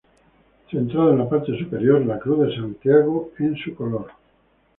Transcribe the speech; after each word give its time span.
Centrado 0.71 1.11
en 1.11 1.19
la 1.19 1.29
parte 1.29 1.55
superior 1.59 2.03
la 2.03 2.17
Cruz 2.17 2.47
de 2.47 2.55
Santiago 2.55 3.33
en 3.37 3.55
su 3.55 3.75
color. 3.75 4.07